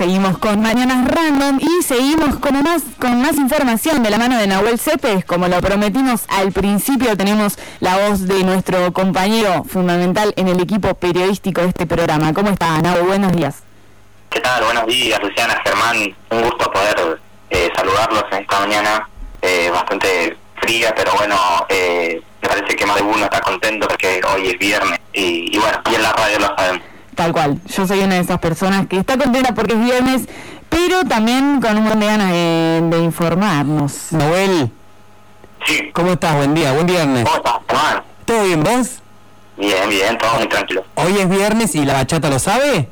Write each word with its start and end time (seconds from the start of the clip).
Seguimos 0.00 0.38
con 0.38 0.62
Mañanas 0.62 1.06
Random 1.08 1.58
y 1.60 1.82
seguimos 1.82 2.36
con 2.36 2.62
más, 2.62 2.84
con 2.98 3.20
más 3.20 3.36
información 3.36 4.02
de 4.02 4.08
la 4.08 4.16
mano 4.16 4.38
de 4.38 4.46
Nahuel 4.46 4.78
Cepes. 4.78 5.26
Como 5.26 5.46
lo 5.46 5.60
prometimos 5.60 6.22
al 6.30 6.52
principio, 6.52 7.18
tenemos 7.18 7.58
la 7.80 8.08
voz 8.08 8.26
de 8.26 8.42
nuestro 8.42 8.94
compañero 8.94 9.62
fundamental 9.64 10.32
en 10.36 10.48
el 10.48 10.58
equipo 10.58 10.94
periodístico 10.94 11.60
de 11.60 11.68
este 11.68 11.86
programa. 11.86 12.32
¿Cómo 12.32 12.48
está, 12.48 12.80
Nahuel? 12.80 13.08
Buenos 13.08 13.36
días. 13.36 13.62
¿Qué 14.30 14.40
tal? 14.40 14.64
Buenos 14.64 14.86
días, 14.86 15.22
Luciana, 15.22 15.60
Germán. 15.66 16.16
Un 16.30 16.42
gusto 16.44 16.72
poder 16.72 17.20
eh, 17.50 17.68
saludarlos 17.76 18.24
en 18.32 18.38
esta 18.38 18.58
mañana 18.58 19.06
eh, 19.42 19.68
bastante 19.70 20.34
fría, 20.62 20.94
pero 20.96 21.12
bueno, 21.12 21.36
eh, 21.68 22.22
me 22.40 22.48
parece 22.48 22.74
que 22.74 22.86
más 22.86 22.96
de 22.96 23.02
uno 23.02 23.24
está 23.24 23.42
contento 23.42 23.86
porque 23.86 24.22
hoy 24.34 24.46
es 24.46 24.58
viernes 24.58 24.98
y, 25.12 25.54
y 25.54 25.58
bueno, 25.58 25.78
y 25.90 25.94
en 25.94 26.02
la 26.02 26.12
radio 26.14 26.38
lo 26.38 26.46
sabemos. 26.56 26.90
Tal 27.20 27.32
cual, 27.32 27.60
yo 27.66 27.86
soy 27.86 27.98
una 27.98 28.14
de 28.14 28.22
esas 28.22 28.38
personas 28.38 28.86
que 28.86 28.96
está 28.96 29.18
contenta 29.18 29.52
porque 29.52 29.74
es 29.74 29.84
viernes, 29.84 30.22
pero 30.70 31.04
también 31.04 31.60
con 31.60 31.76
un 31.76 31.82
montón 31.82 32.00
de 32.00 32.06
ganas 32.06 32.30
de, 32.30 32.98
informarnos. 33.02 34.10
Noel. 34.12 34.70
Sí. 35.66 35.90
¿Cómo 35.92 36.12
estás? 36.12 36.34
Buen 36.36 36.54
día, 36.54 36.72
buen 36.72 36.86
viernes. 36.86 37.26
¿Cómo 37.26 37.36
estás? 37.36 38.02
¿Todo 38.24 38.42
bien, 38.44 38.62
vos? 38.62 39.00
Bien, 39.58 39.86
bien, 39.90 40.16
todo 40.16 40.32
muy 40.38 40.48
tranquilo. 40.48 40.82
Hoy 40.94 41.18
es 41.18 41.28
viernes 41.28 41.74
y 41.74 41.84
la 41.84 41.92
bachata 41.92 42.30
lo 42.30 42.38
sabe. 42.38 42.88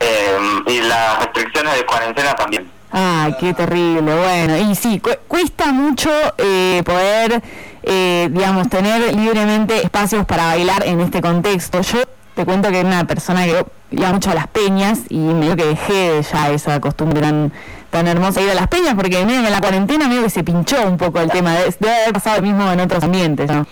Eh, 0.00 0.38
y 0.66 0.80
las 0.82 1.18
restricciones 1.20 1.74
de 1.74 1.86
cuarentena 1.86 2.34
también. 2.34 2.70
Ah, 2.92 3.30
qué 3.40 3.54
terrible. 3.54 4.14
Bueno, 4.14 4.70
y 4.70 4.74
sí, 4.74 5.00
cuesta 5.26 5.72
mucho 5.72 6.10
eh, 6.36 6.82
poder, 6.84 7.42
eh, 7.84 8.28
digamos, 8.30 8.68
tener 8.68 9.14
libremente 9.14 9.82
espacios 9.82 10.26
para 10.26 10.48
bailar 10.48 10.86
en 10.86 11.00
este 11.00 11.22
contexto. 11.22 11.80
Yo 11.80 12.02
te 12.34 12.44
cuento 12.44 12.70
que 12.70 12.80
era 12.80 12.88
una 12.88 13.04
persona 13.04 13.44
que 13.44 13.64
iba 13.90 14.12
mucho 14.12 14.30
a 14.30 14.34
las 14.34 14.46
peñas 14.46 15.00
y 15.08 15.18
medio 15.18 15.56
que 15.56 15.66
dejé 15.66 16.22
ya 16.22 16.50
esa 16.50 16.80
costumbre 16.80 17.20
tan, 17.20 17.52
tan 17.90 18.06
hermosa 18.08 18.40
de 18.40 18.46
ir 18.46 18.52
a 18.52 18.54
las 18.54 18.68
peñas 18.68 18.94
porque 18.94 19.24
medio 19.24 19.46
en 19.46 19.50
la 19.50 19.60
cuarentena 19.60 20.08
medio 20.08 20.22
que 20.22 20.30
se 20.30 20.42
pinchó 20.42 20.82
un 20.86 20.96
poco 20.96 21.20
el 21.20 21.30
tema. 21.30 21.52
De, 21.52 21.74
debe 21.78 21.94
haber 21.94 22.12
pasado 22.14 22.36
lo 22.36 22.42
mismo 22.42 22.70
en 22.70 22.80
otros 22.80 23.04
ambientes, 23.04 23.50
¿no? 23.50 23.66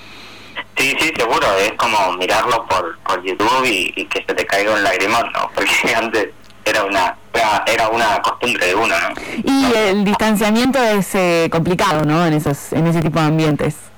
Sí, 0.76 0.94
sí, 0.98 1.12
seguro. 1.16 1.46
Es 1.58 1.72
como 1.72 2.12
mirarlo 2.12 2.66
por, 2.66 2.98
por 2.98 3.22
YouTube 3.22 3.64
y, 3.64 4.04
que 4.06 4.24
se 4.26 4.34
te 4.34 4.46
caiga 4.46 4.74
un 4.74 4.82
lagrimón, 4.82 5.30
¿no? 5.32 5.50
Porque 5.54 5.94
antes 5.94 6.28
era 6.64 6.84
una 6.84 7.16
era 7.66 7.88
una 7.88 8.20
costumbre 8.20 8.66
de 8.66 8.74
uno, 8.74 8.94
¿no? 8.98 9.14
Y 9.44 9.72
el 9.72 10.04
distanciamiento 10.04 10.82
es 10.82 11.14
eh, 11.14 11.48
complicado, 11.50 12.04
¿no? 12.04 12.26
En 12.26 12.34
esos 12.34 12.72
en 12.72 12.86
ese 12.86 13.00
tipo 13.00 13.20
de 13.20 13.26
ambientes. 13.26 13.89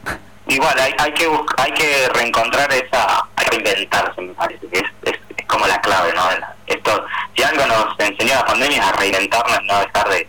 Igual, 0.46 0.78
hay, 0.78 0.92
hay 0.98 1.12
que 1.12 1.28
hay 1.56 1.72
que 1.72 2.08
reencontrar 2.14 2.72
esa, 2.72 3.24
hay 3.36 3.44
que 3.46 3.50
reinventarse, 3.50 4.20
me 4.20 4.34
parece, 4.34 4.66
es, 4.72 4.82
es, 5.04 5.46
como 5.46 5.66
la 5.66 5.80
clave, 5.80 6.12
¿no? 6.14 6.22
Esto, 6.66 7.04
si 7.36 7.42
algo 7.42 7.66
nos 7.66 7.98
enseñó 7.98 8.34
la 8.34 8.44
pandemia 8.44 8.78
es 8.78 8.84
a 8.84 8.92
reinventarnos, 8.92 9.64
no 9.64 9.78
dejar 9.80 10.08
de, 10.08 10.28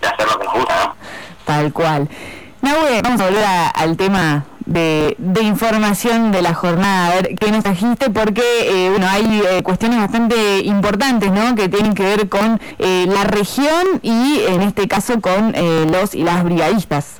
de 0.00 0.08
hacer 0.08 0.26
lo 0.26 0.38
que 0.38 0.44
nos 0.44 0.54
gusta, 0.54 0.84
¿no? 0.84 0.96
Tal 1.44 1.72
cual. 1.72 2.08
Vamos 2.62 3.20
a 3.20 3.24
volver 3.24 3.44
al 3.74 3.96
tema 3.96 4.44
de, 4.66 5.16
de, 5.18 5.42
información 5.42 6.30
de 6.30 6.42
la 6.42 6.54
jornada, 6.54 7.08
a 7.08 7.14
ver 7.14 7.34
qué 7.36 7.50
nos 7.50 7.64
trajiste, 7.64 8.10
porque 8.10 8.42
eh, 8.64 8.90
bueno, 8.90 9.08
hay 9.08 9.42
eh, 9.48 9.62
cuestiones 9.62 9.98
bastante 9.98 10.60
importantes 10.60 11.32
¿no? 11.32 11.54
que 11.54 11.68
tienen 11.68 11.94
que 11.94 12.02
ver 12.02 12.28
con 12.28 12.60
eh, 12.78 13.06
la 13.08 13.24
región 13.24 13.98
y 14.02 14.40
en 14.46 14.62
este 14.62 14.88
caso 14.88 15.20
con 15.20 15.54
los 15.90 16.14
y 16.14 16.22
las 16.22 16.44
brigadistas. 16.44 17.16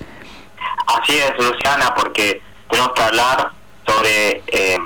Así 0.98 1.16
es, 1.18 1.32
Luciana, 1.38 1.94
porque 1.94 2.42
tenemos 2.68 2.92
que 2.92 3.02
hablar 3.02 3.50
sobre, 3.86 4.42
eh, 4.48 4.78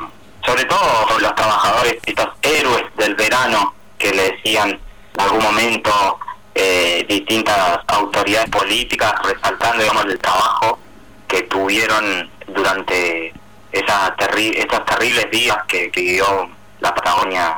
sobre 0.44 0.64
todo 0.66 1.08
sobre 1.08 1.22
los 1.22 1.34
trabajadores, 1.34 1.96
estos 2.04 2.28
héroes 2.42 2.84
del 2.96 3.14
verano 3.14 3.74
que 3.98 4.12
le 4.12 4.32
decían 4.32 4.70
en 5.14 5.20
algún 5.20 5.42
momento 5.42 6.18
eh, 6.54 7.04
distintas 7.08 7.80
autoridades 7.86 8.50
políticas, 8.50 9.14
resaltando, 9.22 9.82
digamos, 9.82 10.04
el 10.04 10.18
trabajo 10.18 10.78
que 11.26 11.42
tuvieron 11.42 12.30
durante 12.48 13.32
esa 13.72 14.14
terri 14.16 14.50
esos 14.56 14.84
terribles 14.84 15.30
días 15.30 15.58
que, 15.66 15.90
vivió 15.94 16.48
la 16.80 16.94
Patagonia 16.94 17.56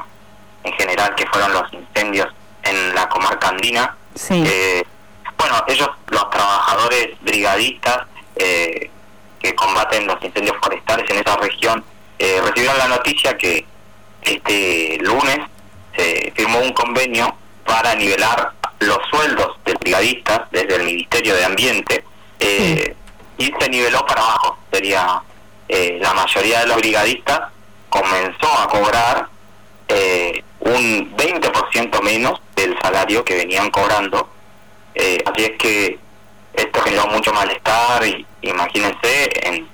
en 0.62 0.72
general, 0.75 1.15
que 1.15 1.26
fueron 1.26 1.53
los 1.53 1.72
incendios 1.72 2.28
en 2.62 2.94
la 2.94 3.09
comarca 3.09 3.48
andina. 3.48 3.97
Eh, 4.31 4.84
bueno, 5.37 5.65
ellos, 5.69 5.91
los 6.09 6.31
trabajadores 6.31 7.10
brigadistas, 7.21 8.06
eh, 8.36 8.91
que 9.41 9.54
combaten 9.54 10.06
los 10.06 10.22
incendios 10.22 10.56
forestales 10.62 11.08
en 11.10 11.19
esa 11.19 11.36
región, 11.36 11.84
eh, 12.19 12.41
recibieron 12.42 12.78
la 12.78 12.88
noticia 12.88 13.36
que 13.36 13.66
este 14.22 14.98
lunes 15.00 15.38
se 15.94 16.32
firmó 16.34 16.60
un 16.60 16.72
convenio 16.72 17.34
para 17.64 17.94
nivelar 17.94 18.52
los 18.80 18.98
sueldos 19.10 19.58
de 19.64 19.74
brigadistas 19.74 20.50
desde 20.50 20.76
el 20.76 20.84
Ministerio 20.84 21.34
de 21.34 21.44
Ambiente 21.44 22.04
eh, 22.41 22.94
y 23.38 23.52
se 23.58 23.69
niveló 23.69 24.04
para 24.06 24.22
abajo. 24.22 24.58
Sería 24.72 25.22
eh, 25.68 25.98
la 26.00 26.14
mayoría 26.14 26.60
de 26.60 26.66
los 26.66 26.76
brigadistas 26.76 27.41
comenzó 27.88 28.53
a 28.58 28.68
cobrar 28.68 29.28
un 30.60 31.16
20% 31.16 32.03
menos 32.03 32.41
del 32.56 32.76
salario 32.82 33.24
que 33.24 33.36
venían 33.36 33.70
cobrando. 33.70 34.28
así 34.94 35.44
es 35.44 35.53
que 35.58 35.98
esto 36.56 36.81
generó 36.83 37.06
mucho 37.09 37.33
malestar 37.33 38.05
y 38.06 38.27
imagínense 38.43 39.31
en, 39.47 39.69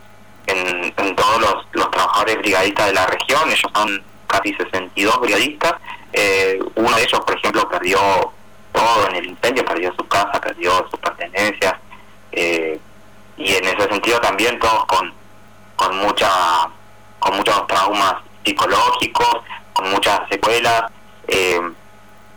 en, 0.46 1.16
todos 1.16 1.40
los, 1.40 1.66
los, 1.72 1.90
trabajadores 1.90 2.38
brigadistas 2.38 2.86
de 2.86 2.92
la 2.92 3.06
región, 3.06 3.48
ellos 3.48 3.70
son 3.74 4.02
casi 4.26 4.54
62 4.54 5.20
brigadistas, 5.20 5.74
eh, 6.12 6.58
uno 6.74 6.96
de 6.96 7.02
ellos 7.02 7.20
por 7.20 7.36
ejemplo 7.36 7.68
perdió 7.68 7.98
todo 8.72 9.08
en 9.08 9.16
el 9.16 9.26
incendio, 9.26 9.64
perdió 9.64 9.94
su 9.94 10.06
casa, 10.08 10.40
perdió 10.40 10.86
sus 10.90 10.98
pertenencias 11.00 11.74
eh, 12.32 12.78
y 13.36 13.54
en 13.54 13.64
ese 13.64 13.88
sentido 13.88 14.20
también 14.20 14.58
todos 14.58 14.84
con, 14.86 15.12
con 15.76 15.96
mucha 15.98 16.28
con 17.18 17.36
muchos 17.36 17.66
traumas 17.68 18.16
psicológicos, 18.44 19.36
con 19.72 19.90
muchas 19.90 20.20
secuelas. 20.28 20.90
Eh, 21.28 21.60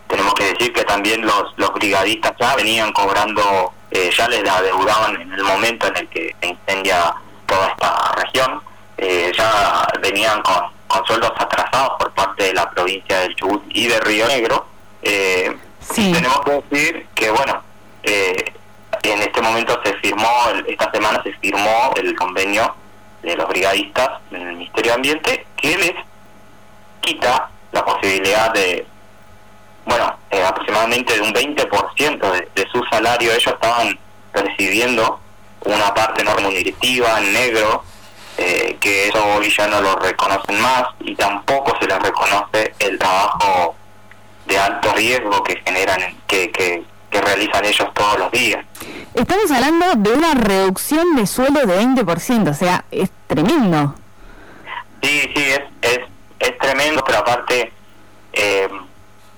tenemos 0.07 0.34
que 0.35 0.53
decir 0.53 0.72
que 0.72 0.84
también 0.84 1.25
los, 1.25 1.53
los 1.57 1.73
brigadistas 1.73 2.34
ya 2.39 2.55
venían 2.55 2.94
cobrando 2.94 3.73
eh, 3.91 4.09
ya 4.16 4.28
les 4.28 4.47
adeudaban 4.50 5.22
en 5.22 5.34
el 5.34 5.44
momento 5.44 5.88
en 5.88 5.97
el 5.97 6.07
que 6.09 6.35
se 6.40 6.47
incendia 6.47 7.13
toda 7.46 7.68
esta 7.68 8.12
región, 8.18 8.62
eh, 8.97 9.31
ya 9.38 9.88
venían 10.01 10.41
con, 10.41 10.73
sueldos 11.06 11.31
atrasados 11.38 11.97
por 12.00 12.12
parte 12.13 12.46
de 12.46 12.53
la 12.53 12.69
provincia 12.72 13.19
del 13.19 13.35
Chubut 13.35 13.63
y 13.69 13.88
de 13.88 14.00
Río 14.00 14.28
Negro. 14.28 14.66
Eh, 15.01 15.56
tenemos 15.94 16.41
que 16.41 16.51
decir 16.51 17.07
que, 17.13 17.29
bueno, 17.31 17.62
en 18.03 19.22
este 19.22 19.41
momento 19.41 19.79
se 19.84 19.94
firmó, 19.96 20.29
esta 20.67 20.90
semana 20.91 21.22
se 21.22 21.34
firmó 21.34 21.94
el 21.97 22.16
convenio 22.16 22.73
de 23.22 23.35
los 23.35 23.47
brigadistas 23.50 24.22
en 24.31 24.41
el 24.41 24.56
Ministerio 24.56 24.91
de 24.91 24.96
Ambiente 24.96 25.47
que 25.57 25.78
les 25.78 25.96
quita 27.02 27.50
la 27.72 27.85
posibilidad 27.85 28.52
de 28.53 28.85
bueno, 29.85 30.18
eh, 30.31 30.44
aproximadamente 30.44 31.13
de 31.13 31.22
un 31.22 31.34
20% 31.34 32.31
de, 32.31 32.50
de 32.56 32.69
su 32.72 32.84
salario 32.85 33.31
ellos 33.31 33.53
estaban 33.53 33.97
recibiendo 34.34 35.19
una 35.66 35.94
parte 35.94 36.23
no 36.23 36.35
remunerativa 36.35 37.19
en 37.19 37.34
negro, 37.34 37.84
eh, 38.38 38.78
que 38.79 39.07
eso 39.07 39.23
hoy 39.35 39.50
ya 39.50 39.68
no 39.68 39.81
lo 39.81 39.96
reconocen 39.96 40.59
más 40.62 40.84
y 41.00 41.16
tampoco 41.16 41.78
se 41.79 41.88
les 41.88 42.00
reconoce 42.00 42.73
el 42.79 43.00
trabajo 43.00 43.75
de 44.46 44.59
alto 44.59 44.94
riesgo 44.94 45.44
que 45.44 45.62
generan, 45.66 46.16
que, 46.28 46.52
que, 46.52 46.84
que 47.09 47.22
realizan 47.22 47.66
ellos 47.66 47.88
todos 47.94 48.19
los 48.19 48.31
días. 48.31 48.63
Estamos 49.13 49.50
hablando 49.52 49.94
de 49.96 50.13
una 50.13 50.34
reducción 50.34 51.16
de 51.16 51.25
suelo 51.25 51.66
de 51.66 51.79
20%, 51.79 52.50
o 52.50 52.53
sea, 52.53 52.85
es 52.91 53.09
tremendo. 53.28 53.96
Sí, 55.02 55.22
sí, 55.34 55.44
es, 55.44 55.62
es, 55.81 56.00
es 56.40 56.57
tremendo, 56.57 57.03
pero 57.06 57.19
aparte... 57.19 57.72
Eh, 58.34 58.67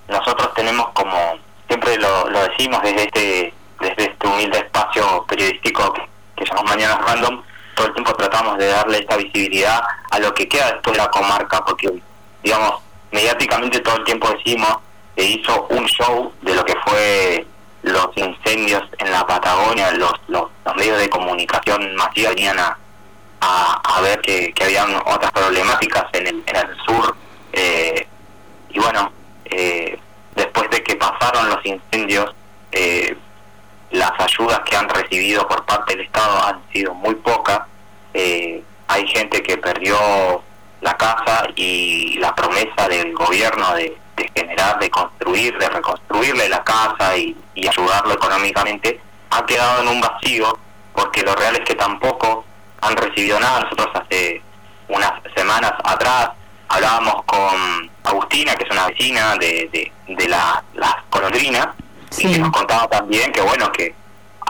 nosotros 0.08 0.52
tenemos 0.54 0.88
como, 0.90 1.38
siempre 1.66 1.96
lo, 1.98 2.24
decimos 2.28 2.82
desde 2.82 3.04
este, 3.04 3.54
desde 3.80 4.10
este 4.10 4.26
humilde 4.26 4.58
espacio 4.58 5.24
periodístico 5.28 5.92
que, 6.36 6.44
llamamos 6.44 6.70
Mañana 6.70 6.98
Random, 6.98 7.42
todo 7.74 7.86
el 7.88 7.94
tiempo 7.94 8.14
tratamos 8.14 8.58
de 8.58 8.66
darle 8.66 8.98
esta 8.98 9.16
visibilidad 9.16 9.82
a 10.10 10.18
lo 10.18 10.32
que 10.34 10.48
queda 10.48 10.72
después 10.72 10.96
de 10.96 11.02
la 11.02 11.10
comarca, 11.10 11.64
porque, 11.64 11.90
digamos, 12.42 12.74
mediáticamente 13.12 13.80
todo 13.80 13.96
el 13.96 14.04
tiempo 14.04 14.28
decimos 14.30 14.78
que 15.16 15.24
hizo 15.24 15.66
un 15.70 15.86
show 15.86 16.32
de 16.42 16.54
lo 16.54 16.64
que 16.64 16.74
fue 16.84 17.46
los 17.82 18.08
incendios 18.16 18.82
en 18.98 19.10
la 19.10 19.26
Patagonia, 19.26 19.90
los, 19.92 20.12
los, 20.28 20.48
medios 20.76 20.98
de 20.98 21.10
comunicación 21.10 21.94
masiva 21.96 22.30
venían 22.30 22.58
a, 22.58 22.76
a, 23.40 24.00
ver 24.00 24.20
que, 24.20 24.52
que 24.52 24.64
habían 24.64 24.94
otras 25.06 25.32
problemáticas 25.32 26.04
en 26.12 26.26
el, 26.26 26.42
en 26.46 26.56
el 26.56 26.76
sur. 26.84 27.16
Eh, 27.52 28.06
y 28.70 28.78
bueno, 28.78 29.10
eh, 29.46 29.98
después 30.38 30.70
de 30.70 30.82
que 30.82 30.96
pasaron 30.96 31.50
los 31.50 31.64
incendios, 31.66 32.34
eh, 32.72 33.16
las 33.90 34.12
ayudas 34.18 34.60
que 34.60 34.76
han 34.76 34.88
recibido 34.88 35.46
por 35.48 35.64
parte 35.64 35.96
del 35.96 36.06
Estado 36.06 36.42
han 36.44 36.62
sido 36.72 36.94
muy 36.94 37.14
pocas. 37.16 37.60
Eh, 38.14 38.62
hay 38.86 39.06
gente 39.08 39.42
que 39.42 39.58
perdió 39.58 40.42
la 40.80 40.96
casa 40.96 41.48
y 41.56 42.16
la 42.18 42.34
promesa 42.34 42.88
del 42.88 43.12
gobierno 43.14 43.74
de, 43.74 43.96
generar, 44.34 44.78
de 44.78 44.88
construir, 44.90 45.58
de 45.58 45.68
reconstruirle 45.68 46.48
la 46.48 46.62
casa 46.62 47.16
y, 47.16 47.36
y 47.54 47.66
ayudarlo 47.66 48.14
económicamente, 48.14 49.00
ha 49.30 49.44
quedado 49.44 49.82
en 49.82 49.88
un 49.88 50.00
vacío 50.00 50.58
porque 50.94 51.22
lo 51.22 51.34
real 51.34 51.56
es 51.56 51.64
que 51.64 51.74
tampoco 51.74 52.44
han 52.80 52.96
recibido 52.96 53.40
nada. 53.40 53.60
Nosotros 53.60 53.88
hace 53.94 54.40
unas 54.88 55.12
semanas 55.34 55.72
atrás 55.84 56.30
hablábamos 56.68 57.24
con 57.24 57.90
Agustina, 58.04 58.54
que 58.54 58.64
es 58.64 58.70
una 58.70 58.88
vecina 58.88 59.36
de, 59.36 59.68
de, 59.72 59.92
de 60.14 60.28
la, 60.28 60.62
las 60.74 60.96
colondrinas, 61.10 61.68
y 62.16 62.32
que 62.32 62.38
nos 62.38 62.50
contaba 62.50 62.88
también 62.88 63.32
que, 63.32 63.40
bueno, 63.40 63.70
que 63.72 63.94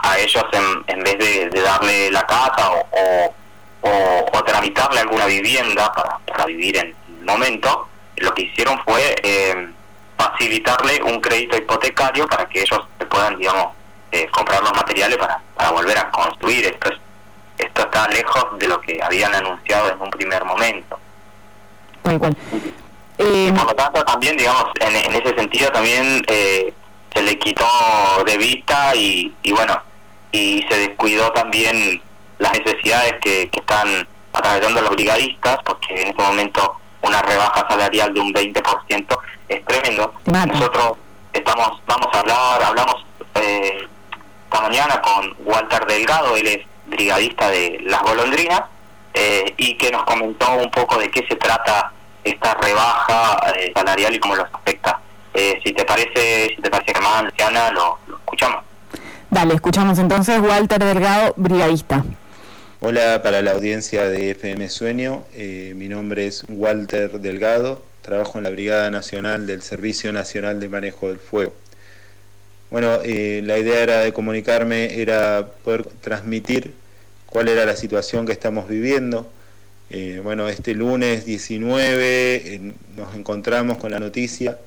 a 0.01 0.17
ellos 0.17 0.45
en, 0.51 0.83
en 0.87 1.03
vez 1.03 1.17
de, 1.17 1.49
de 1.49 1.61
darle 1.61 2.11
la 2.11 2.25
casa 2.25 2.71
o, 2.71 3.35
o, 3.81 4.25
o, 4.31 4.43
tramitarle 4.43 5.01
alguna 5.01 5.25
vivienda 5.25 5.91
para, 5.93 6.19
para 6.19 6.45
vivir 6.45 6.77
en 6.77 6.95
el 7.19 7.25
momento, 7.25 7.87
lo 8.17 8.33
que 8.33 8.43
hicieron 8.43 8.81
fue 8.83 9.15
eh, 9.23 9.69
facilitarle 10.17 11.03
un 11.03 11.19
crédito 11.21 11.57
hipotecario 11.57 12.27
para 12.27 12.47
que 12.47 12.61
ellos 12.61 12.81
se 12.97 13.05
puedan, 13.05 13.37
digamos, 13.37 13.73
eh, 14.11 14.27
comprar 14.31 14.61
los 14.63 14.73
materiales 14.73 15.17
para, 15.17 15.41
para 15.55 15.71
volver 15.71 15.97
a 15.97 16.09
construir. 16.11 16.65
Esto, 16.65 16.89
es, 16.89 16.99
esto 17.57 17.81
está 17.81 18.07
lejos 18.07 18.57
de 18.57 18.67
lo 18.67 18.81
que 18.81 18.99
habían 19.01 19.33
anunciado 19.35 19.91
en 19.91 20.01
un 20.01 20.09
primer 20.09 20.43
momento. 20.45 20.99
Eh, 23.17 23.53
por 23.55 23.65
lo 23.65 23.75
tanto, 23.75 24.03
también, 24.05 24.37
digamos, 24.37 24.65
en, 24.79 24.95
en 24.95 25.13
ese 25.21 25.35
sentido 25.35 25.69
también 25.71 26.23
eh, 26.27 26.73
se 27.13 27.21
le 27.21 27.37
quitó 27.37 27.65
de 28.25 28.37
vista 28.37 28.95
y, 28.95 29.33
y, 29.43 29.51
bueno, 29.51 29.81
y 30.31 30.63
se 30.69 30.77
descuidó 30.77 31.31
también 31.33 32.01
las 32.37 32.53
necesidades 32.53 33.15
que, 33.21 33.49
que 33.49 33.59
están 33.59 34.07
atravesando 34.31 34.81
los 34.81 34.91
brigadistas, 34.91 35.57
porque 35.65 36.01
en 36.01 36.07
este 36.09 36.23
momento 36.23 36.77
una 37.01 37.21
rebaja 37.21 37.67
salarial 37.69 38.13
de 38.13 38.19
un 38.19 38.33
20% 38.33 39.17
es 39.49 39.65
tremendo. 39.65 40.13
Nosotros 40.25 40.93
estamos 41.33 41.81
vamos 41.87 42.07
a 42.13 42.19
hablar, 42.19 42.63
hablamos 42.63 43.05
eh, 43.35 43.87
esta 44.45 44.61
mañana 44.61 45.01
con 45.01 45.35
Walter 45.45 45.85
Delgado, 45.85 46.35
él 46.37 46.47
es 46.47 46.65
brigadista 46.87 47.49
de 47.49 47.79
Las 47.83 48.01
Golondrinas, 48.01 48.63
eh, 49.13 49.53
y 49.57 49.75
que 49.75 49.91
nos 49.91 50.03
comentó 50.03 50.51
un 50.53 50.69
poco 50.71 50.97
de 50.97 51.09
qué 51.09 51.25
se 51.27 51.35
trata 51.35 51.91
esta 52.23 52.53
rebaja 52.55 53.51
eh, 53.55 53.71
salarial 53.73 54.15
y 54.15 54.19
cómo 54.19 54.35
los 54.35 54.47
afecta. 54.53 54.99
Eh, 55.33 55.59
si 55.63 55.73
te 55.73 55.85
parece, 55.85 56.53
si 56.55 56.61
te 56.61 56.69
parece 56.69 56.93
que 56.93 57.01
más 57.01 57.23
Luciana, 57.23 57.71
lo, 57.71 57.97
lo 58.07 58.17
escuchamos. 58.17 58.63
Dale, 59.29 59.53
escuchamos 59.53 59.99
entonces 59.99 60.39
Walter 60.39 60.83
Delgado, 60.83 61.33
brigadista. 61.37 62.03
Hola 62.81 63.21
para 63.21 63.41
la 63.41 63.51
audiencia 63.51 64.05
de 64.05 64.31
FM 64.31 64.69
Sueño, 64.69 65.25
eh, 65.33 65.73
mi 65.75 65.89
nombre 65.89 66.27
es 66.27 66.45
Walter 66.47 67.19
Delgado, 67.19 67.83
trabajo 68.01 68.37
en 68.37 68.45
la 68.45 68.51
Brigada 68.51 68.89
Nacional 68.89 69.45
del 69.45 69.61
Servicio 69.61 70.13
Nacional 70.13 70.61
de 70.61 70.69
Manejo 70.69 71.09
del 71.09 71.19
Fuego. 71.19 71.53
Bueno, 72.71 72.99
eh, 73.03 73.41
la 73.43 73.57
idea 73.57 73.81
era 73.81 73.99
de 73.99 74.13
comunicarme, 74.13 75.01
era 75.01 75.45
poder 75.65 75.87
transmitir 75.99 76.73
cuál 77.25 77.49
era 77.49 77.65
la 77.65 77.75
situación 77.75 78.25
que 78.25 78.31
estamos 78.31 78.69
viviendo. 78.69 79.29
Eh, 79.91 80.21
bueno, 80.23 80.47
este 80.47 80.75
lunes 80.75 81.25
19 81.25 82.35
eh, 82.35 82.73
nos 82.95 83.15
encontramos 83.15 83.79
con 83.79 83.89
la 83.91 83.99
noticia 83.99 84.59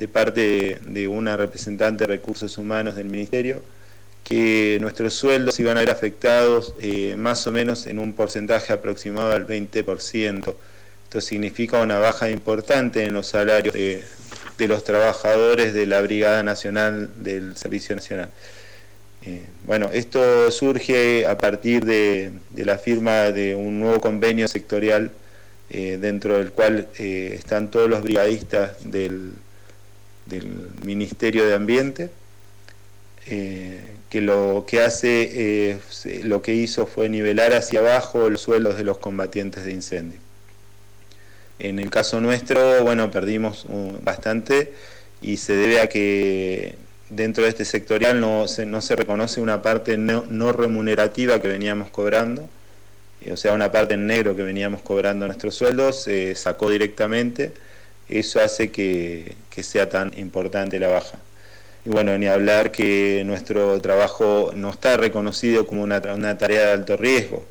de 0.00 0.08
parte 0.08 0.80
de, 0.84 1.08
una 1.08 1.36
representante 1.36 2.04
de 2.04 2.08
recursos 2.08 2.58
humanos 2.58 2.96
del 2.96 3.06
Ministerio 3.06 3.62
que 4.24 4.78
nuestros 4.80 5.14
sueldos 5.14 5.60
iban 5.60 5.76
a 5.76 5.80
ver 5.80 5.90
afectados 5.90 6.74
eh, 6.80 7.14
más 7.16 7.46
o 7.46 7.52
menos 7.52 7.86
en 7.86 8.00
un 8.00 8.14
porcentaje 8.14 8.72
aproximado 8.72 9.32
al 9.32 9.46
20%. 9.46 10.54
Esto 11.04 11.20
significa 11.20 11.80
una 11.80 11.98
baja 11.98 12.30
importante 12.30 13.04
en 13.04 13.14
los 13.14 13.28
salarios 13.28 13.74
de 13.74 14.68
los 14.68 14.82
trabajadores 14.82 15.74
de 15.74 15.86
la 15.86 16.00
Brigada 16.00 16.42
Nacional 16.42 17.10
del 17.22 17.56
Servicio 17.56 17.94
Nacional. 17.94 18.30
Eh, 19.26 19.42
bueno, 19.66 19.88
esto 19.92 20.50
surge 20.50 21.26
a 21.26 21.38
partir 21.38 21.84
de, 21.84 22.32
la 22.56 22.76
firma 22.76 23.30
de 23.32 23.54
un 23.54 23.80
nuevo 23.80 24.00
convenio 24.00 24.48
sectorial 24.48 25.12
eh, 25.70 25.98
dentro 25.98 26.38
del 26.38 26.52
cual 26.52 26.88
eh, 26.98 27.34
están 27.38 27.70
todos 27.70 27.88
los 27.88 28.02
brigadistas 28.02 28.76
del, 28.84 29.32
Ministerio 30.84 31.46
de 31.46 31.54
Ambiente, 31.54 32.10
que 33.26 34.20
lo 34.22 34.64
que 34.66 34.80
hace, 34.80 35.78
lo 36.22 36.40
que 36.40 36.54
hizo 36.54 36.86
fue 36.86 37.10
nivelar 37.10 37.52
hacia 37.52 37.80
abajo 37.80 38.30
los 38.30 38.40
sueldos 38.40 38.78
de 38.78 38.84
los 38.84 38.96
combatientes 38.96 39.66
de 39.66 39.72
incendio. 39.72 40.18
En 41.58 41.78
el 41.78 41.90
caso 41.90 42.22
nuestro, 42.22 42.82
bueno, 42.84 43.10
perdimos 43.10 43.66
un, 43.66 44.00
bastante 44.02 44.72
y 45.20 45.36
se 45.36 45.54
debe 45.54 45.80
a 45.80 45.90
que 45.90 46.76
dentro 47.10 47.44
de 47.44 47.50
este 47.50 47.64
sectorial 47.64 48.20
no 48.20 48.48
se, 48.48 48.66
no 48.66 48.80
se 48.80 48.96
reconoce 48.96 49.40
una 49.40 49.62
parte 49.62 49.96
no, 49.98 50.24
no 50.28 50.52
remunerativa 50.52 51.40
que 51.40 51.48
veníamos 51.48 51.90
cobrando, 51.90 52.48
eh, 53.22 53.32
o 53.32 53.36
sea, 53.36 53.52
una 53.52 53.72
parte 53.72 53.94
en 53.94 54.06
negro 54.06 54.36
que 54.36 54.42
veníamos 54.42 54.82
cobrando 54.82 55.26
nuestros 55.26 55.54
sueldos, 55.54 56.02
se 56.02 56.34
sacó 56.34 56.70
directamente, 56.70 57.52
eso 58.08 58.40
hace 58.40 58.70
que, 58.70 59.36
que 59.50 59.62
sea 59.62 59.88
tan 59.88 60.12
importante 60.18 60.78
la 60.78 60.88
baja. 60.88 61.18
Y 61.86 61.90
bueno, 61.90 62.16
ni 62.16 62.26
hablar 62.26 62.72
que 62.72 63.22
nuestro 63.26 63.78
trabajo 63.80 64.52
no 64.54 64.70
está 64.70 64.96
reconocido 64.96 65.66
como 65.66 65.82
una, 65.82 65.98
una 66.14 66.38
tarea 66.38 66.66
de 66.66 66.72
alto 66.72 66.96
riesgo. 66.96 67.44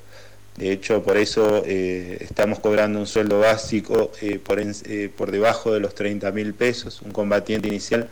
De 0.57 0.71
hecho, 0.71 1.03
por 1.03 1.17
eso 1.17 1.63
eh, 1.65 2.17
estamos 2.21 2.59
cobrando 2.59 2.99
un 2.99 3.07
sueldo 3.07 3.39
básico 3.39 4.11
eh, 4.21 4.39
por, 4.39 4.59
en, 4.59 4.73
eh, 4.85 5.09
por 5.15 5.31
debajo 5.31 5.71
de 5.73 5.79
los 5.79 5.95
30 5.95 6.31
mil 6.31 6.53
pesos. 6.53 7.01
Un 7.01 7.11
combatiente 7.11 7.67
inicial 7.67 8.09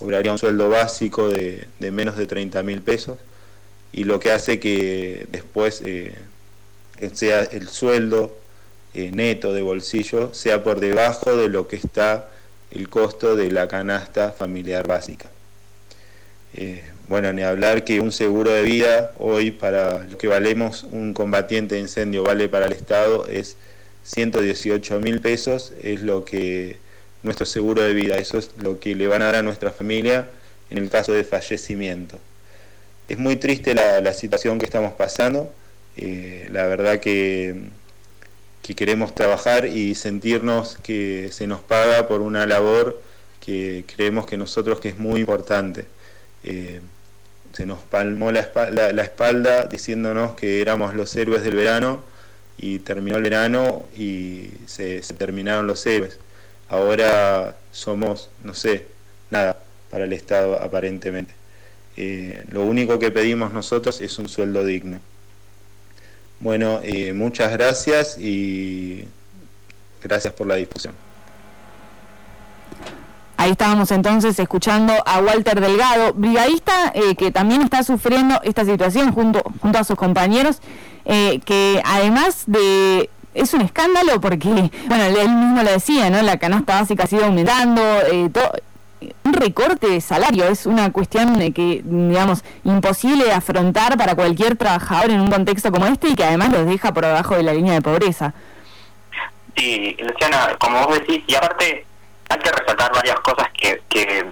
cobraría 0.00 0.32
un 0.32 0.38
sueldo 0.38 0.70
básico 0.70 1.28
de, 1.28 1.68
de 1.78 1.90
menos 1.90 2.16
de 2.16 2.26
30 2.26 2.62
mil 2.62 2.80
pesos 2.80 3.18
y 3.92 4.04
lo 4.04 4.18
que 4.18 4.30
hace 4.32 4.58
que 4.58 5.26
después 5.30 5.82
eh, 5.84 6.14
sea 7.12 7.42
el 7.42 7.68
sueldo 7.68 8.34
eh, 8.94 9.10
neto 9.12 9.52
de 9.52 9.60
bolsillo 9.60 10.32
sea 10.32 10.64
por 10.64 10.80
debajo 10.80 11.36
de 11.36 11.48
lo 11.48 11.68
que 11.68 11.76
está 11.76 12.30
el 12.70 12.88
costo 12.88 13.36
de 13.36 13.50
la 13.50 13.68
canasta 13.68 14.32
familiar 14.32 14.86
básica. 14.86 15.28
Eh, 16.54 16.82
bueno, 17.08 17.32
ni 17.34 17.42
hablar 17.42 17.84
que 17.84 18.00
un 18.00 18.10
seguro 18.10 18.52
de 18.52 18.62
vida 18.62 19.12
hoy 19.18 19.50
para 19.50 20.04
lo 20.04 20.16
que 20.16 20.28
valemos 20.28 20.84
un 20.84 21.12
combatiente 21.12 21.74
de 21.74 21.82
incendio 21.82 22.22
vale 22.22 22.48
para 22.48 22.66
el 22.66 22.72
Estado 22.72 23.26
es 23.26 23.56
118 24.04 25.00
mil 25.00 25.20
pesos, 25.20 25.74
es 25.82 26.00
lo 26.00 26.24
que 26.24 26.78
nuestro 27.22 27.46
seguro 27.46 27.82
de 27.82 27.94
vida, 27.94 28.16
eso 28.18 28.38
es 28.38 28.50
lo 28.58 28.80
que 28.80 28.94
le 28.94 29.06
van 29.06 29.22
a 29.22 29.26
dar 29.26 29.36
a 29.36 29.42
nuestra 29.42 29.70
familia 29.70 30.28
en 30.70 30.78
el 30.78 30.88
caso 30.90 31.12
de 31.12 31.24
fallecimiento. 31.24 32.18
Es 33.08 33.18
muy 33.18 33.36
triste 33.36 33.74
la, 33.74 34.12
situación 34.12 34.58
que 34.58 34.66
estamos 34.66 34.92
pasando, 34.92 35.52
eh, 35.96 36.48
la 36.52 36.66
verdad 36.66 37.00
que, 37.00 37.64
que 38.62 38.74
queremos 38.74 39.14
trabajar 39.14 39.66
y 39.66 39.94
sentirnos 39.94 40.78
que 40.82 41.30
se 41.32 41.46
nos 41.46 41.60
paga 41.60 42.06
por 42.06 42.20
una 42.20 42.46
labor 42.46 43.02
que 43.40 43.84
creemos 43.94 44.26
que 44.26 44.36
nosotros 44.36 44.80
que 44.80 44.90
es 44.90 44.98
muy 44.98 45.20
importante. 45.20 45.86
Eh, 46.44 46.80
se 47.52 47.66
nos 47.66 47.80
palmó 47.80 48.30
la 48.30 48.40
espalda, 48.40 48.92
la 48.92 49.02
espalda, 49.02 49.64
diciéndonos 49.64 50.36
que 50.36 50.60
éramos 50.60 50.94
los 50.94 51.14
héroes 51.16 51.42
del 51.42 51.56
verano 51.56 52.02
y 52.58 52.78
terminó 52.80 53.16
el 53.16 53.24
verano 53.24 53.86
y 53.96 54.50
se, 54.66 55.02
se, 55.02 55.14
terminaron 55.14 55.66
los 55.66 55.84
héroes. 55.86 56.18
Ahora 56.70 57.56
somos, 57.72 58.30
no 58.44 58.54
sé, 58.54 58.86
nada 59.28 59.58
para 59.90 60.04
el 60.04 60.12
Estado 60.12 60.62
aparentemente. 60.62 61.34
Eh, 61.96 62.44
lo 62.50 62.62
único 62.64 62.98
que 63.00 63.10
pedimos 63.10 63.52
nosotros 63.52 64.00
es 64.00 64.16
un 64.20 64.28
sueldo 64.28 64.64
digno. 64.64 65.00
Bueno, 66.38 66.80
eh, 66.84 67.12
muchas 67.12 67.50
gracias 67.52 68.16
y 68.18 69.04
gracias 70.00 70.32
por 70.32 70.46
la 70.46 70.54
discusión. 70.54 70.94
Ahí 73.36 73.50
estábamos 73.50 73.90
entonces 73.90 74.38
escuchando 74.38 74.92
a 75.04 75.20
Walter 75.20 75.60
Delgado, 75.60 76.12
brigadista 76.14 76.92
eh, 76.94 77.16
que 77.16 77.32
también 77.32 77.62
está 77.62 77.82
sufriendo 77.82 78.40
esta 78.44 78.64
situación 78.64 79.12
junto, 79.12 79.42
a 79.62 79.84
sus 79.84 79.96
compañeros, 79.96 80.60
que 81.04 81.82
además 81.84 82.44
de... 82.46 83.10
Es 83.34 83.54
un 83.54 83.60
escándalo 83.60 84.20
porque, 84.20 84.48
bueno, 84.86 85.04
él 85.04 85.28
mismo 85.28 85.62
lo 85.62 85.70
decía, 85.70 86.10
¿no? 86.10 86.20
La 86.22 86.38
canasta 86.38 86.80
básica 86.80 87.04
ha 87.04 87.06
sido 87.06 87.26
aumentando, 87.26 87.82
eh, 88.10 88.28
todo, 88.32 88.50
un 89.24 89.32
recorte 89.32 89.88
de 89.88 90.00
salario 90.00 90.44
es 90.44 90.66
una 90.66 90.92
cuestión 90.92 91.38
que, 91.52 91.80
digamos, 91.84 92.44
imposible 92.64 93.32
afrontar 93.32 93.96
para 93.96 94.14
cualquier 94.14 94.56
trabajador 94.56 95.10
en 95.10 95.20
un 95.20 95.30
contexto 95.30 95.70
como 95.70 95.86
este 95.86 96.08
y 96.08 96.14
que 96.14 96.24
además 96.24 96.50
los 96.50 96.66
deja 96.66 96.92
por 96.92 97.06
debajo 97.06 97.36
de 97.36 97.42
la 97.42 97.54
línea 97.54 97.74
de 97.74 97.82
pobreza. 97.82 98.34
Sí, 99.56 99.96
Luciana, 99.98 100.56
como 100.58 100.86
vos 100.86 100.98
decís, 100.98 101.22
y 101.26 101.34
aparte 101.34 101.86
hay 102.28 102.38
que 102.38 102.50
resaltar 102.50 102.92
varias 102.92 103.18
cosas 103.20 103.48
que, 103.58 103.80
que, 103.88 104.26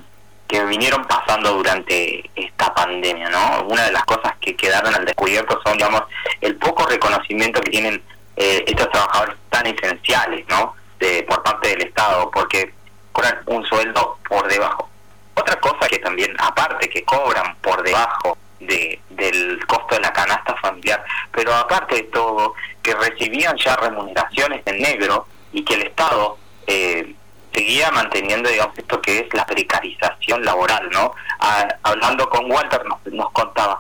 vinieron 0.68 1.04
pasando 1.04 1.54
durante 1.54 2.28
esta 2.34 2.74
pandemia, 2.74 3.30
¿no? 3.30 3.64
Una 3.68 3.84
de 3.84 3.92
las 3.92 4.04
cosas 4.04 4.34
que 4.40 4.54
quedaron 4.54 4.94
al 4.94 5.04
descubierto 5.04 5.58
son, 5.64 5.76
digamos, 5.76 6.02
el 6.40 6.56
poco 6.56 6.84
reconocimiento 6.86 7.60
que 7.60 7.70
tienen 7.70 8.02
eh, 8.40 8.64
estos 8.68 8.88
trabajadores 8.90 9.36
tan 9.50 9.66
esenciales, 9.66 10.46
¿no? 10.48 10.76
De, 11.00 11.24
por 11.24 11.42
parte 11.42 11.70
del 11.70 11.82
Estado, 11.82 12.30
porque 12.30 12.72
cobran 13.10 13.36
un 13.46 13.64
sueldo 13.66 14.18
por 14.28 14.46
debajo. 14.46 14.88
Otra 15.34 15.56
cosa 15.56 15.88
que 15.88 15.98
también, 15.98 16.36
aparte 16.38 16.88
que 16.88 17.04
cobran 17.04 17.56
por 17.56 17.82
debajo 17.82 18.38
de, 18.60 19.00
del 19.10 19.66
costo 19.66 19.96
de 19.96 20.02
la 20.02 20.12
canasta 20.12 20.54
familiar, 20.56 21.04
pero 21.32 21.52
aparte 21.52 21.96
de 21.96 22.02
todo, 22.04 22.54
que 22.80 22.94
recibían 22.94 23.56
ya 23.56 23.74
remuneraciones 23.74 24.62
en 24.66 24.82
negro 24.82 25.26
y 25.52 25.64
que 25.64 25.74
el 25.74 25.82
Estado 25.82 26.38
eh, 26.68 27.14
seguía 27.52 27.90
manteniendo, 27.90 28.48
digamos, 28.48 28.78
esto 28.78 29.02
que 29.02 29.18
es 29.18 29.34
la 29.34 29.44
precarización 29.46 30.44
laboral, 30.44 30.88
¿no? 30.90 31.12
hablando 31.82 32.28
con 32.28 32.50
Walter 32.50 32.84
nos 33.12 33.30
contaba, 33.32 33.78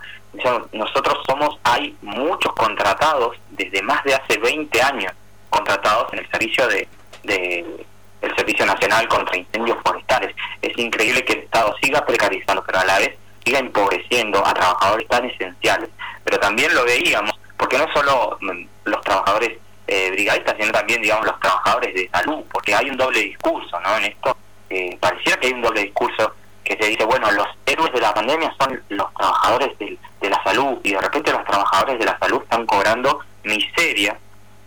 nosotros 0.72 1.18
somos, 1.26 1.58
hay 1.64 1.96
muchos 2.02 2.52
contratados 2.54 3.36
desde 3.50 3.82
más 3.82 4.02
de 4.04 4.14
hace 4.14 4.38
20 4.38 4.82
años, 4.82 5.12
contratados 5.50 6.12
en 6.12 6.20
el 6.20 6.30
servicio 6.30 6.66
de, 6.68 6.88
de 7.24 7.86
el 8.20 8.36
Servicio 8.36 8.66
Nacional 8.66 9.08
contra 9.08 9.36
Incendios 9.36 9.78
Forestales. 9.84 10.34
Es 10.62 10.76
increíble 10.76 11.24
que 11.24 11.34
el 11.34 11.38
Estado 11.40 11.74
siga 11.80 12.04
precarizando, 12.04 12.64
pero 12.64 12.80
a 12.80 12.84
la 12.84 12.98
vez 12.98 13.16
siga 13.44 13.58
empobreciendo 13.60 14.44
a 14.44 14.54
trabajadores 14.54 15.06
tan 15.08 15.24
esenciales. 15.24 15.88
Pero 16.24 16.38
también 16.38 16.74
lo 16.74 16.84
veíamos, 16.84 17.32
porque 17.56 17.78
no 17.78 17.86
solo 17.92 18.36
mm, 18.40 18.64
los 18.84 19.00
trabajadores 19.02 19.58
eh, 19.86 20.10
brigadistas, 20.10 20.56
sino 20.58 20.72
también, 20.72 21.00
digamos, 21.00 21.26
los 21.26 21.40
trabajadores 21.40 21.94
de 21.94 22.08
salud, 22.10 22.44
porque 22.52 22.74
hay 22.74 22.90
un 22.90 22.96
doble 22.96 23.20
discurso, 23.20 23.80
¿no? 23.80 23.96
En 23.96 24.04
esto 24.04 24.36
eh, 24.70 24.96
pareciera 25.00 25.40
que 25.40 25.46
hay 25.46 25.52
un 25.54 25.62
doble 25.62 25.82
discurso 25.82 26.34
que 26.64 26.76
se 26.78 26.90
dice, 26.90 27.04
bueno, 27.04 27.30
los 27.32 27.46
de 27.86 28.00
la 28.00 28.12
pandemia 28.12 28.54
son 28.60 28.82
los 28.88 29.14
trabajadores 29.14 29.78
de, 29.78 29.98
de 30.20 30.30
la 30.30 30.42
salud, 30.42 30.78
y 30.82 30.92
de 30.92 31.00
repente 31.00 31.32
los 31.32 31.44
trabajadores 31.44 31.98
de 31.98 32.04
la 32.04 32.18
salud 32.18 32.42
están 32.42 32.66
cobrando 32.66 33.20
miseria, 33.44 34.18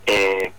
eh, 0.06 0.52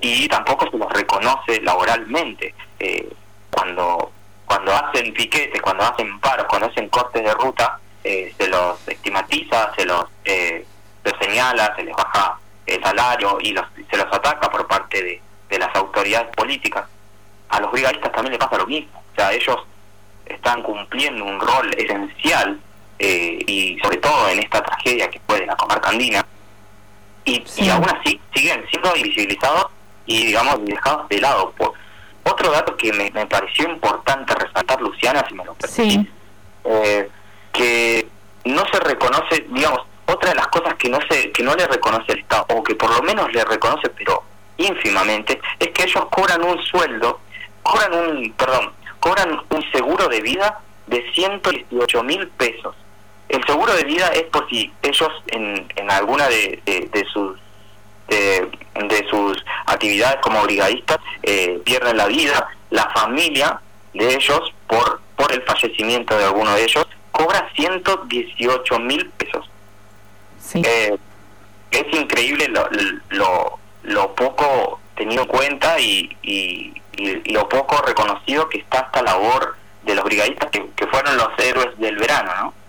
y 0.00 0.28
tampoco 0.28 0.70
se 0.70 0.78
los 0.78 0.92
reconoce 0.92 1.60
laboralmente. 1.60 2.54
Eh, 2.78 3.08
cuando 3.50 4.12
cuando 4.46 4.72
hacen 4.72 5.12
piquetes, 5.12 5.60
cuando 5.60 5.84
hacen 5.84 6.20
paros, 6.20 6.46
cuando 6.48 6.68
hacen 6.68 6.88
cortes 6.88 7.22
de 7.22 7.34
ruta, 7.34 7.80
eh, 8.04 8.32
se 8.38 8.46
los 8.46 8.86
estigmatiza, 8.86 9.74
se 9.74 9.84
los, 9.84 10.04
eh, 10.24 10.64
señala, 11.20 11.74
se 11.74 11.82
les 11.82 11.94
baja 11.94 12.38
el 12.64 12.80
salario 12.82 13.38
y 13.40 13.52
los, 13.52 13.66
se 13.90 13.96
los 13.96 14.06
ataca 14.06 14.48
por 14.48 14.66
parte 14.68 15.02
de, 15.02 15.22
de 15.48 15.58
las 15.58 15.74
autoridades 15.74 16.28
políticas. 16.36 16.84
A 17.48 17.60
los 17.60 17.72
brigadistas 17.72 18.12
también 18.12 18.32
les 18.32 18.38
pasa 18.38 18.58
lo 18.58 18.66
mismo. 18.66 19.02
O 19.12 19.14
sea, 19.16 19.32
ellos 19.32 19.56
están 20.26 20.62
cumpliendo 20.62 21.24
un 21.24 21.40
rol 21.40 21.70
esencial 21.76 22.60
eh, 22.98 23.38
y 23.46 23.78
sobre 23.82 23.98
todo 23.98 24.28
en 24.28 24.40
esta 24.40 24.62
tragedia 24.62 25.10
que 25.10 25.20
fue 25.26 25.40
de 25.40 25.46
la 25.46 25.56
comarca 25.56 25.90
andina 25.90 26.26
y, 27.24 27.44
y 27.56 27.68
aún 27.68 27.88
así 27.88 28.20
siguen 28.34 28.64
siendo 28.70 28.96
invisibilizados 28.96 29.66
y 30.06 30.26
digamos 30.26 30.64
dejados 30.64 31.08
de 31.08 31.20
lado. 31.20 31.50
Por 31.52 31.74
otro 32.24 32.50
dato 32.50 32.76
que 32.76 32.92
me, 32.92 33.10
pareció 33.26 33.68
importante 33.68 34.34
resaltar 34.34 34.80
Luciana 34.80 35.24
si 35.28 35.34
me 35.34 35.44
lo 35.44 35.54
permitís 35.54 36.08
eh, 36.64 37.08
que 37.52 38.08
no 38.44 38.64
se 38.72 38.80
reconoce 38.80 39.46
digamos 39.48 39.80
otra 40.06 40.30
de 40.30 40.36
las 40.36 40.48
cosas 40.48 40.74
que 40.74 40.88
no 40.88 40.98
se 41.08 41.30
que 41.30 41.42
no 41.42 41.54
le 41.54 41.66
reconoce 41.66 42.12
el 42.12 42.18
Estado 42.20 42.46
o 42.50 42.62
que 42.62 42.74
por 42.74 42.90
lo 42.90 43.02
menos 43.02 43.32
le 43.32 43.44
reconoce 43.44 43.88
pero 43.90 44.24
ínfimamente 44.56 45.40
es 45.58 45.68
que 45.68 45.84
ellos 45.84 46.06
cobran 46.10 46.42
un 46.42 46.60
sueldo 46.64 47.20
cobran 47.62 47.94
un 47.94 48.32
perdón 48.32 48.72
cobran 49.06 49.40
un 49.50 49.70
seguro 49.70 50.08
de 50.08 50.20
vida 50.20 50.60
de 50.88 51.04
118 51.12 52.02
mil 52.02 52.26
pesos. 52.28 52.74
El 53.28 53.44
seguro 53.46 53.72
de 53.74 53.84
vida 53.84 54.08
es 54.08 54.24
por 54.24 54.48
si 54.48 54.72
ellos 54.82 55.10
en, 55.28 55.66
en 55.76 55.90
alguna 55.92 56.28
de, 56.28 56.60
de 56.66 57.04
sus 57.12 57.38
de, 58.08 58.48
de 58.74 59.06
sus 59.08 59.44
actividades 59.66 60.18
como 60.22 60.42
brigadistas 60.42 60.98
eh, 61.22 61.60
pierden 61.64 61.96
la 61.96 62.06
vida, 62.06 62.48
la 62.70 62.88
familia 62.90 63.60
de 63.94 64.14
ellos 64.14 64.52
por, 64.66 65.00
por 65.16 65.32
el 65.32 65.42
fallecimiento 65.42 66.16
de 66.16 66.24
alguno 66.24 66.54
de 66.54 66.64
ellos 66.64 66.86
cobra 67.12 67.48
118 67.54 68.78
mil 68.80 69.08
pesos. 69.10 69.48
Eh, 70.54 70.96
es 71.70 71.84
increíble 71.92 72.48
lo, 72.48 72.68
lo, 73.10 73.58
lo, 73.82 74.14
poco 74.14 74.80
tenido 74.96 75.22
en 75.22 75.28
cuenta 75.28 75.78
y, 75.80 76.16
y, 76.22 76.72
lo 77.26 77.48
poco 77.48 77.82
reconocido 77.82 78.48
que 78.48 78.58
está 78.58 78.78
esta 78.80 79.02
labor 79.02 79.56
de 79.84 79.94
los 79.94 80.04
brigadistas 80.04 80.50
que, 80.50 80.68
que 80.74 80.86
fueron 80.86 81.16
los 81.16 81.28
héroes 81.38 81.78
del 81.78 81.96
verano, 81.96 82.32
¿no? 82.40 82.66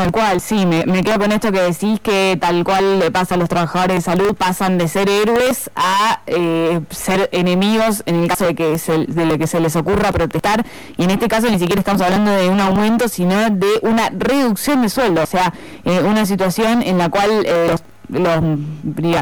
Tal 0.00 0.12
cual, 0.12 0.40
sí, 0.40 0.66
me, 0.66 0.84
quedo 1.02 1.18
con 1.18 1.32
esto 1.32 1.50
que 1.50 1.60
decís 1.60 1.98
que 2.00 2.38
tal 2.40 2.62
cual 2.64 3.00
le 3.00 3.10
pasa 3.10 3.34
a 3.34 3.38
los 3.38 3.48
trabajadores 3.48 3.96
de 3.96 4.00
salud, 4.00 4.34
pasan 4.34 4.78
de 4.78 4.86
ser 4.86 5.10
héroes 5.10 5.70
a 5.74 6.20
eh, 6.26 6.80
ser 6.90 7.28
enemigos 7.32 8.04
en 8.06 8.22
el 8.22 8.28
caso 8.28 8.46
de 8.46 8.54
que 8.54 8.78
se, 8.78 9.06
de 9.06 9.26
lo 9.26 9.36
que 9.36 9.48
se 9.48 9.58
les 9.58 9.74
ocurra 9.74 10.12
protestar. 10.12 10.64
Y 10.96 11.04
en 11.04 11.10
este 11.10 11.26
caso 11.28 11.50
ni 11.50 11.58
siquiera 11.58 11.80
estamos 11.80 12.00
hablando 12.00 12.30
de 12.30 12.48
un 12.48 12.60
aumento, 12.60 13.08
sino 13.08 13.50
de 13.50 13.80
una 13.82 14.10
reducción 14.10 14.80
de 14.80 14.88
sueldo, 14.88 15.22
o 15.22 15.26
sea, 15.26 15.52
eh, 15.84 16.00
una 16.02 16.24
situación 16.24 16.82
en 16.82 16.96
la 16.96 17.10
cual 17.10 17.44
eh, 17.44 17.66
los 17.70 17.82
los, 18.10 18.42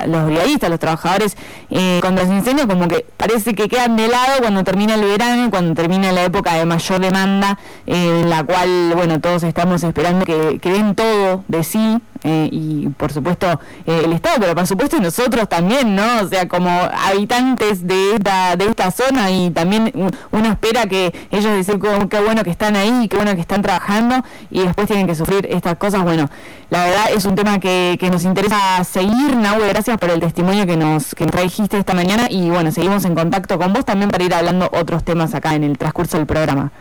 los 0.07 0.27
brigadistas, 0.27 0.71
los 0.71 0.79
trabajadores 0.79 1.37
eh, 1.71 1.99
contra 2.03 2.25
los 2.25 2.33
incendios, 2.33 2.67
como 2.67 2.89
que 2.89 3.07
parece 3.17 3.55
que 3.55 3.69
quedan 3.69 3.97
de 3.97 4.09
lado 4.09 4.41
cuando 4.41 4.65
termina 4.65 4.95
el 4.95 5.03
verano, 5.03 5.51
cuando 5.51 5.75
termina 5.75 6.13
la 6.13 6.25
época 6.25 6.55
de 6.55 6.65
mayor 6.65 7.01
demanda, 7.01 7.59
eh, 7.87 8.21
en 8.23 8.31
la 8.31 8.45
cual, 8.45 8.93
bueno, 8.95 9.21
todos 9.21 9.43
estamos 9.43 9.83
esperando 9.83 10.25
que, 10.25 10.59
que 10.61 10.73
den 10.73 10.95
todo 10.95 11.45
de 11.49 11.65
sí, 11.65 12.01
eh, 12.25 12.49
y 12.51 12.89
por 12.89 13.13
supuesto 13.13 13.61
eh, 13.87 14.03
el 14.05 14.13
Estado, 14.13 14.39
pero 14.41 14.55
por 14.55 14.67
supuesto 14.67 14.99
nosotros 15.01 15.49
también, 15.49 15.95
¿no? 15.95 16.23
O 16.23 16.29
sea, 16.29 16.49
como 16.49 16.69
habitantes 16.69 17.87
de 17.87 18.15
esta, 18.15 18.57
de 18.57 18.67
esta 18.67 18.91
zona 18.91 19.31
y 19.31 19.51
también 19.51 19.93
uno 20.33 20.49
espera 20.49 20.87
que 20.87 21.15
ellos 21.31 21.57
dicen 21.57 21.81
qué 22.09 22.21
bueno 22.21 22.43
que 22.43 22.51
están 22.51 22.75
ahí, 22.75 23.07
qué 23.09 23.17
bueno 23.17 23.35
que 23.35 23.41
están 23.41 23.63
trabajando 23.63 24.25
y 24.51 24.63
después 24.63 24.89
tienen 24.89 25.07
que 25.07 25.15
sufrir 25.15 25.47
estas 25.49 25.77
cosas. 25.77 26.03
Bueno, 26.03 26.29
la 26.71 26.87
verdad 26.87 27.05
es 27.15 27.25
un 27.25 27.37
tema 27.37 27.61
que, 27.61 27.97
que 28.01 28.11
nos 28.11 28.25
interesa 28.25 28.78
seguir, 28.85 29.37
Nahue, 29.37 29.69
gracias 29.69 29.99
por 29.99 30.11
el 30.11 30.21
testimonio 30.21 30.67
que 30.67 30.77
nos, 30.77 31.15
que 31.15 31.27
trajiste 31.27 31.79
esta 31.79 31.95
mañana 31.95 32.27
y 32.31 32.51
bueno, 32.51 32.71
seguimos 32.71 33.05
en 33.05 33.15
contacto 33.15 33.59
con 33.59 33.73
vos 33.73 33.85
también 33.85 34.11
para 34.11 34.25
ir 34.25 34.35
hablando 34.35 34.69
otros 34.73 35.05
temas 35.05 35.35
acá 35.35 35.55
en 35.55 35.65
el 35.65 35.79
transcurso 35.79 36.17
del 36.17 36.27
programa. 36.27 36.73